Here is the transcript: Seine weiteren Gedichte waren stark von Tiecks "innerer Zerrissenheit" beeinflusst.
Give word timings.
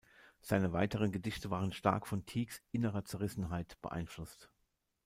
Seine 0.39 0.73
weiteren 0.73 1.11
Gedichte 1.11 1.51
waren 1.51 1.73
stark 1.73 2.07
von 2.07 2.25
Tiecks 2.25 2.63
"innerer 2.71 3.05
Zerrissenheit" 3.05 3.79
beeinflusst. 3.83 4.49